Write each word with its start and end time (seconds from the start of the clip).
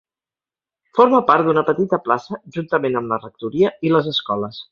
Forma 0.99 1.19
part 1.27 1.47
d'una 1.49 1.63
petita 1.67 1.99
plaça 2.07 2.41
juntament 2.57 2.99
amb 3.01 3.13
la 3.15 3.21
rectoria 3.27 3.75
i 3.89 3.93
les 3.97 4.13
escoles. 4.15 4.59